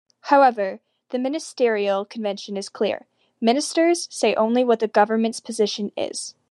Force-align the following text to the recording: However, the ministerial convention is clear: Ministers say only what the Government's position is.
However, 0.31 0.79
the 1.11 1.19
ministerial 1.19 2.05
convention 2.05 2.57
is 2.57 2.69
clear: 2.69 3.05
Ministers 3.39 4.07
say 4.09 4.33
only 4.33 4.63
what 4.63 4.79
the 4.79 4.87
Government's 4.87 5.39
position 5.39 5.91
is. 5.95 6.33